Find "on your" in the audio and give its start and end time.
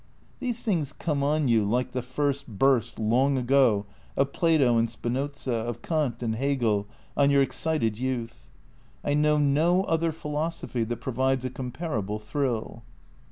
7.15-7.43